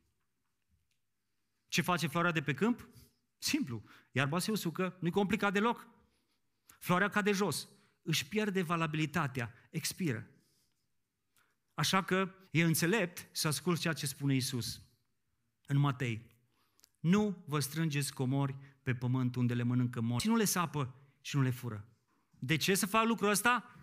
[1.68, 2.88] Ce face floarea de pe câmp?
[3.38, 3.82] Simplu.
[4.12, 5.88] Iarba se usucă, nu-i complicat deloc.
[6.78, 7.68] Floarea cade jos,
[8.02, 10.26] își pierde valabilitatea, expiră.
[11.74, 14.82] Așa că e înțelept să asculți ceea ce spune Isus
[15.66, 16.30] în Matei.
[17.00, 21.36] Nu vă strângeți comori pe pământ unde le mănâncă mori și nu le sapă și
[21.36, 21.89] nu le fură.
[22.42, 23.74] De ce să fac lucrul ăsta?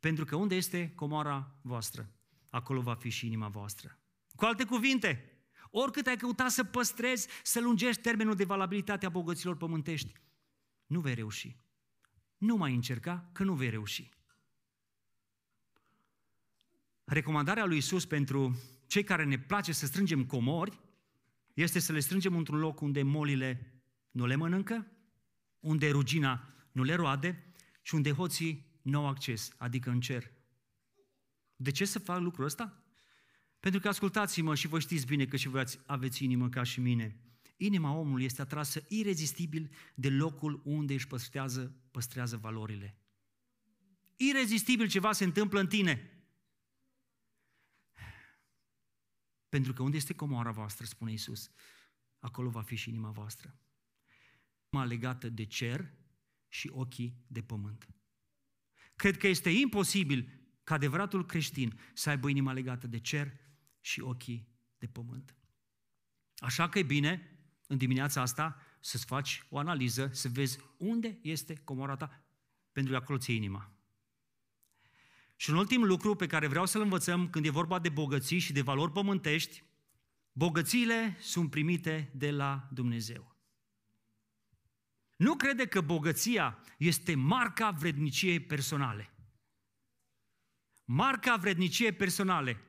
[0.00, 2.10] Pentru că unde este comoara voastră,
[2.50, 3.98] acolo va fi și inima voastră.
[4.36, 9.56] Cu alte cuvinte, oricât ai căuta să păstrezi, să lungești termenul de valabilitate a bogăților
[9.56, 10.12] pământești,
[10.86, 11.56] nu vei reuși.
[12.38, 14.10] Nu mai încerca, că nu vei reuși.
[17.04, 20.80] Recomandarea lui Isus pentru cei care ne place să strângem comori
[21.54, 24.86] este să le strângem într-un loc unde molile nu le mănâncă,
[25.60, 27.47] unde rugina nu le roade
[27.88, 30.32] și unde hoții nu au acces, adică în cer.
[31.56, 32.82] De ce să fac lucrul ăsta?
[33.60, 37.20] Pentru că ascultați-mă și vă știți bine că și voi aveți inimă ca și mine.
[37.56, 42.98] Inima omului este atrasă irezistibil de locul unde își păstrează, păstrează valorile.
[44.16, 46.22] Irezistibil ceva se întâmplă în tine.
[49.48, 51.50] Pentru că unde este comoara voastră, spune Isus,
[52.18, 53.58] acolo va fi și inima voastră.
[54.70, 55.96] Inima legată de cer
[56.48, 57.88] și ochii de pământ.
[58.96, 63.32] Cred că este imposibil ca adevăratul creștin să aibă inima legată de cer
[63.80, 65.34] și ochii de pământ.
[66.36, 71.54] Așa că e bine, în dimineața asta, să-ți faci o analiză, să vezi unde este
[71.54, 72.24] comora ta,
[72.72, 73.72] pentru că acolo ți inima.
[75.36, 78.52] Și un ultim lucru pe care vreau să-l învățăm când e vorba de bogății și
[78.52, 79.62] de valori pământești,
[80.32, 83.37] bogățiile sunt primite de la Dumnezeu.
[85.18, 89.12] Nu crede că bogăția este marca vredniciei personale.
[90.84, 92.60] Marca vredniciei personale.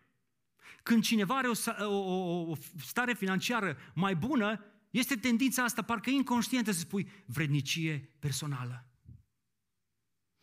[0.83, 1.53] Când cineva are o,
[1.85, 8.85] o, o stare financiară mai bună, este tendința asta, parcă inconștientă, să spui vrednicie personală.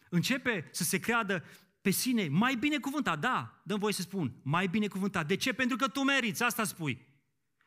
[0.08, 1.44] Începe să se creadă
[1.80, 3.18] pe sine mai binecuvântat.
[3.18, 5.26] Da, dăm voie să spun, mai binecuvântat.
[5.26, 5.52] De ce?
[5.52, 7.06] Pentru că tu meriți, asta spui.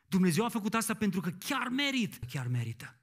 [0.08, 2.99] Dumnezeu a făcut asta pentru că chiar merit, chiar merită.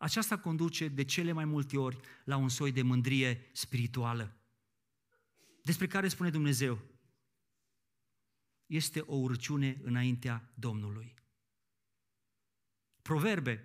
[0.00, 4.36] Aceasta conduce de cele mai multe ori la un soi de mândrie spirituală.
[5.62, 6.78] Despre care spune Dumnezeu,
[8.66, 11.14] este o urciune înaintea Domnului.
[13.02, 13.64] Proverbe,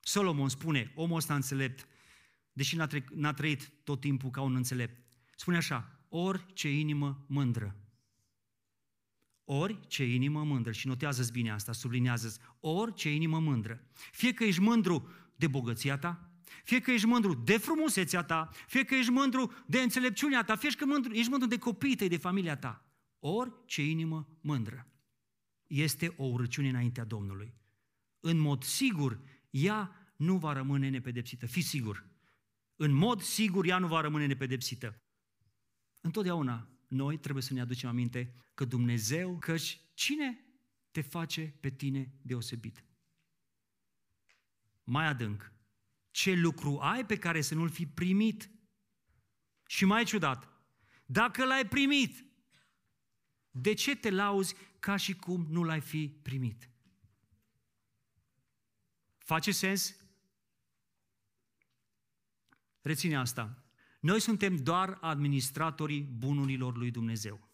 [0.00, 1.88] Solomon spune, omul ăsta înțelept,
[2.52, 5.02] deși n-a, tre- n-a trăit tot timpul ca un înțelept,
[5.36, 7.76] spune așa, orice inimă mândră,
[9.44, 15.08] orice inimă mândră, și notează-ți bine asta, sublinează orice inimă mândră, fie că ești mândru
[15.42, 16.30] de bogăția ta,
[16.64, 20.70] fie că ești mândru de frumusețea ta, fie că ești mândru de înțelepciunea ta, fie
[20.70, 22.84] că mândru, ești mândru de copiii tăi, de familia ta.
[23.18, 24.86] Orice inimă mândră
[25.66, 27.54] este o urăciune înaintea Domnului.
[28.20, 31.46] În mod sigur, ea nu va rămâne nepedepsită.
[31.46, 32.06] Fii sigur.
[32.76, 34.96] În mod sigur, ea nu va rămâne nepedepsită.
[36.00, 40.44] Întotdeauna noi trebuie să ne aducem aminte că Dumnezeu, căci cine
[40.90, 42.84] te face pe tine deosebit?
[44.84, 45.52] Mai adânc,
[46.10, 48.50] ce lucru ai pe care să nu-l fi primit?
[49.66, 50.48] Și mai ciudat,
[51.06, 52.24] dacă l-ai primit,
[53.50, 56.70] de ce te lauzi ca și cum nu l-ai fi primit?
[59.18, 59.96] Face sens?
[62.80, 63.62] Reține asta.
[64.00, 67.48] Noi suntem doar administratorii bunurilor lui Dumnezeu.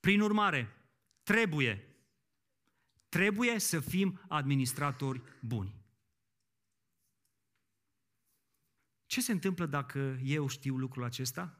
[0.00, 0.68] Prin urmare,
[1.22, 1.96] trebuie,
[3.08, 5.83] trebuie să fim administratori buni.
[9.06, 11.58] Ce se întâmplă dacă eu știu lucrul acesta?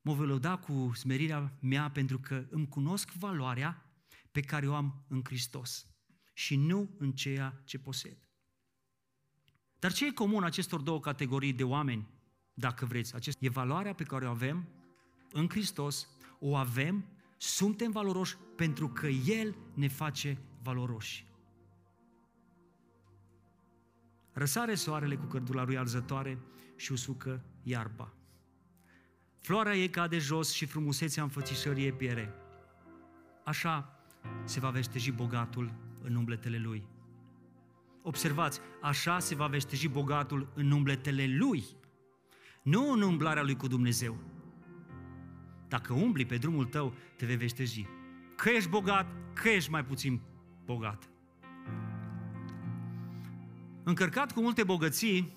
[0.00, 3.84] Mă voi lăuda cu smerirea mea pentru că îmi cunosc valoarea
[4.30, 5.86] pe care o am în Hristos
[6.32, 8.18] și nu în ceea ce posed.
[9.78, 12.08] Dar ce e comun acestor două categorii de oameni,
[12.54, 13.14] dacă vreți?
[13.14, 14.68] Acest, e valoarea pe care o avem
[15.32, 17.04] în Hristos, o avem,
[17.36, 21.29] suntem valoroși pentru că El ne face valoroși.
[24.32, 26.38] Răsare soarele cu cărdula lui alzătoare
[26.76, 28.14] și usucă iarba.
[29.40, 32.34] Floarea ei cade jos și frumusețea înfățișării e piere.
[33.44, 34.04] Așa
[34.44, 36.88] se va veșteji bogatul în umbletele lui.
[38.02, 41.64] Observați, așa se va veșteji bogatul în umbletele lui,
[42.62, 44.18] nu în umblarea lui cu Dumnezeu.
[45.68, 47.86] Dacă umbli pe drumul tău, te vei veșteji.
[48.36, 50.20] Că ești bogat, că ești mai puțin
[50.64, 51.10] bogat.
[53.82, 55.34] Încărcat cu multe bogății,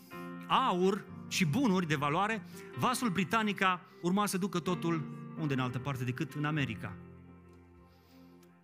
[0.48, 2.44] aur și bunuri de valoare,
[2.78, 5.04] vasul Britanica urma să ducă totul
[5.40, 6.96] unde în altă parte decât în America.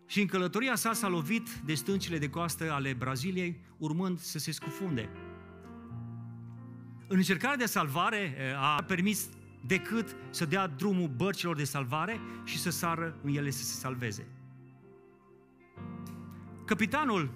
[0.05, 4.51] Și în călătoria sa s-a lovit de stâncile de coastă ale Braziliei, urmând să se
[4.51, 5.09] scufunde.
[7.07, 9.29] în încercarea de salvare a permis
[9.65, 14.27] decât să dea drumul bărcilor de salvare și să sară în ele să se salveze.
[16.65, 17.31] Capitanul,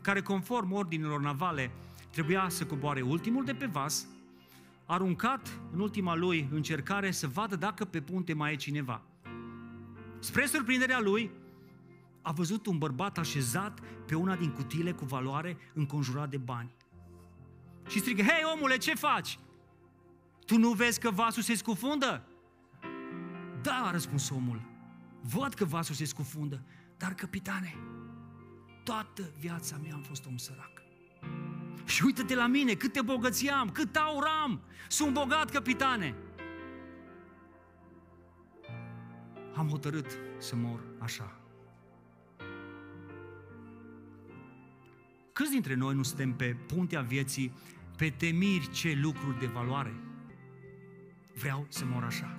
[0.00, 1.70] care conform ordinilor navale
[2.10, 4.06] trebuia să coboare ultimul de pe vas,
[4.86, 9.02] aruncat în ultima lui încercare să vadă dacă pe punte mai e cineva.
[10.18, 11.30] Spre surprinderea lui,
[12.22, 16.74] a văzut un bărbat așezat pe una din cutiile cu valoare înconjurat de bani.
[17.88, 19.38] Și strigă, hei omule, ce faci?
[20.46, 22.24] Tu nu vezi că vasul se scufundă?
[23.62, 24.60] Da, a răspuns omul.
[25.20, 26.62] Văd că vasul se scufundă,
[26.96, 27.76] dar capitane,
[28.82, 30.70] toată viața mea am fost om sărac.
[31.84, 34.60] Și uită-te la mine, câte bogății am, cât aur am.
[34.88, 36.14] Sunt bogat, capitane.
[39.54, 41.40] Am hotărât să mor așa.
[45.32, 47.52] Câți dintre noi nu suntem pe puntea vieții,
[47.96, 49.94] pe temiri ce lucruri de valoare?
[51.34, 52.38] Vreau să mor așa.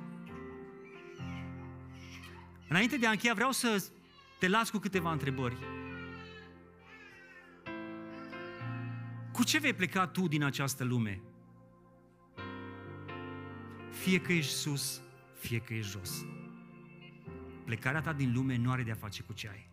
[2.70, 3.84] Înainte de a încheia, vreau să
[4.40, 5.58] te las cu câteva întrebări.
[9.32, 11.22] Cu ce vei pleca tu din această lume?
[13.90, 15.02] Fie că ești sus,
[15.34, 16.26] fie că ești jos.
[17.66, 19.70] Plecarea ta din lume nu are de-a face cu ce ai.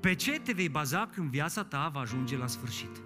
[0.00, 3.02] Pe ce te vei baza când viața ta va ajunge la sfârșit?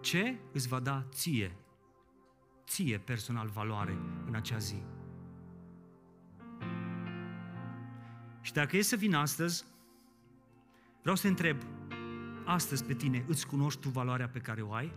[0.00, 1.56] Ce îți va da ție,
[2.66, 4.93] ție personal valoare în acea zi?
[8.44, 9.64] Și dacă e să vin astăzi,
[11.00, 11.56] vreau să te întreb,
[12.44, 14.92] astăzi pe tine, îți cunoști tu valoarea pe care o ai?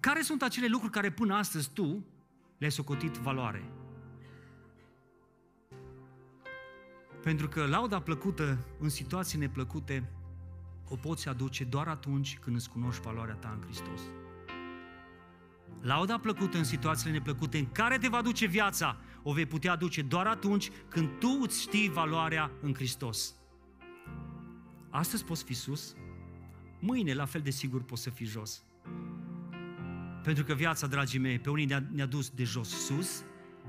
[0.00, 2.04] Care sunt acele lucruri care până astăzi tu
[2.58, 3.72] le-ai socotit valoare?
[7.22, 10.10] Pentru că lauda plăcută în situații neplăcute
[10.88, 14.00] o poți aduce doar atunci când îți cunoști valoarea ta în Hristos.
[15.82, 20.02] Lauda plăcută în situațiile neplăcute în care te va duce viața, o vei putea aduce
[20.02, 23.34] doar atunci când tu îți știi valoarea în Hristos.
[24.90, 25.94] Astăzi poți fi sus,
[26.80, 28.64] mâine la fel de sigur poți să fii jos.
[30.22, 33.22] Pentru că viața, dragii mei, pe unii ne-a, ne dus de jos sus,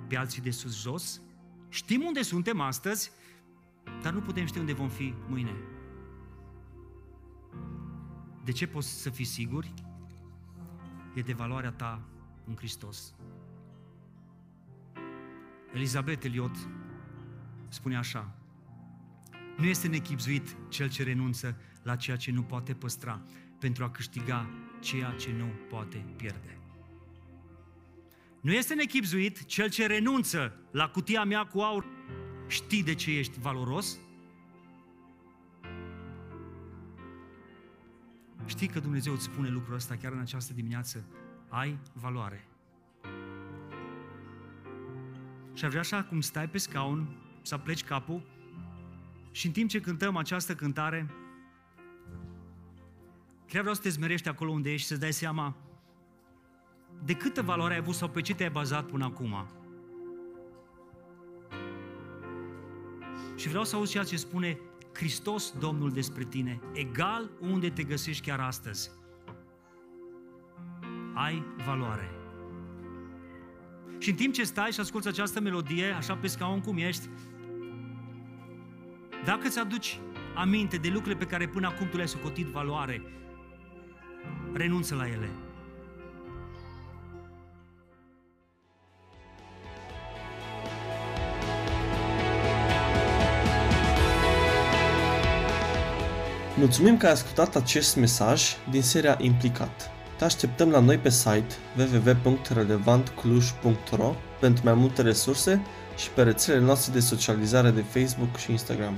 [0.08, 1.22] pe alții de sus jos.
[1.70, 3.12] Știm unde suntem astăzi,
[4.02, 5.56] dar nu putem ști unde vom fi mâine.
[8.44, 9.74] De ce poți să fii siguri?
[11.14, 12.02] E de valoarea ta
[12.46, 13.14] în Hristos.
[15.74, 16.56] Elizabeth Eliot
[17.68, 18.36] spune așa,
[19.58, 23.22] nu este nechipzuit cel ce renunță la ceea ce nu poate păstra
[23.60, 24.50] pentru a câștiga
[24.80, 26.58] ceea ce nu poate pierde.
[28.42, 31.86] Nu este nechipzuit cel ce renunță la cutia mea cu aur.
[32.48, 33.98] Știi de ce ești valoros?
[38.46, 41.06] Știi că Dumnezeu îți spune lucrul ăsta chiar în această dimineață?
[41.50, 42.48] Ai valoare.
[45.54, 48.22] Și ar vrea așa cum stai pe scaun, să pleci capul
[49.32, 51.10] și în timp ce cântăm această cântare,
[53.48, 55.56] chiar vreau să te zmerești acolo unde ești și să-ți dai seama
[57.04, 59.48] de câtă valoare ai avut sau pe ce te-ai bazat până acum.
[63.36, 64.60] Și vreau să auzi ceea ce spune
[64.94, 68.92] Hristos Domnul despre tine, egal unde te găsești chiar astăzi.
[71.14, 72.10] Ai valoare.
[73.98, 77.10] Și în timp ce stai și asculți această melodie, așa pe scaun cum ești,
[79.26, 80.00] dacă îți aduci
[80.36, 83.02] aminte de lucrurile pe care până acum tu le-ai socotit valoare,
[84.54, 85.30] renunță la ele.
[96.58, 99.92] Mulțumim că ai ascultat acest mesaj din seria Implicat.
[100.18, 105.62] Te așteptăm la noi pe site www.relevantcluj.ro pentru mai multe resurse
[105.98, 108.94] și pe rețelele noastre de socializare de Facebook și Instagram.